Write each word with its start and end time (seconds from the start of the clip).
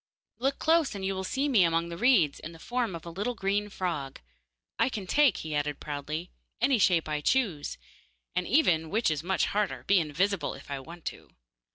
'Look 0.39 0.57
close, 0.57 0.95
and 0.95 1.05
you 1.05 1.13
will 1.13 1.23
see 1.23 1.47
me 1.47 1.63
among 1.63 1.89
the 1.89 1.95
reeds 1.97 2.39
in 2.39 2.53
the 2.53 2.57
form 2.57 2.95
of 2.95 3.05
a 3.05 3.11
little 3.11 3.35
green 3.35 3.69
frog. 3.69 4.19
I 4.79 4.89
can 4.89 5.05
take,' 5.05 5.37
he 5.45 5.53
added 5.53 5.79
proudly, 5.79 6.31
'any 6.59 6.79
shape 6.79 7.07
I 7.07 7.21
choose, 7.21 7.77
and 8.35 8.47
even, 8.47 8.89
which 8.89 9.11
is 9.11 9.21
much 9.21 9.45
harder, 9.45 9.83
be 9.85 9.99
invisible 9.99 10.55
if 10.55 10.71
I 10.71 10.79
want 10.79 11.05
to. 11.13 11.35